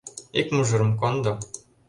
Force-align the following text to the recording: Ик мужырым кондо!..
Ик 0.39 0.47
мужырым 0.55 0.91
кондо!.. 1.01 1.33